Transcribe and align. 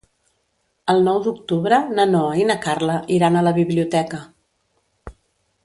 El 0.93 1.01
nou 1.07 1.19
d'octubre 1.27 1.79
na 1.99 2.07
Noa 2.13 2.39
i 2.43 2.47
na 2.53 2.57
Carla 2.65 2.97
iran 3.19 3.37
a 3.37 3.45
la 3.49 3.55
biblioteca. 3.61 4.23